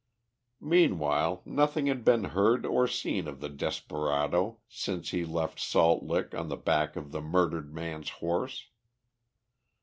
[0.63, 6.33] Meanwhile, nothing had been heard or seen of the desperado since he left Salt Lick
[6.33, 8.65] on the back of the murdered man's horse.